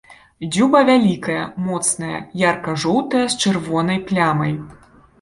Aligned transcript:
Дзюба 0.53 0.79
вялікая, 0.87 1.43
моцная, 1.67 2.19
ярка-жоўтая 2.49 3.25
з 3.29 3.41
чырвонай 3.47 4.05
плямай. 4.13 4.61